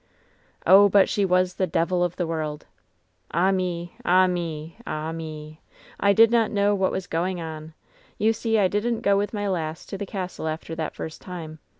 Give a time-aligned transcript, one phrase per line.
[0.65, 2.65] "Oh, but she was the devil of the world
[3.29, 3.95] I "Ah me!
[4.03, 4.77] ah me!
[4.87, 5.61] ah me!
[5.99, 7.75] I did not know what was going on.
[8.17, 11.59] You see, I didn't go with my lass to the castle after that first time.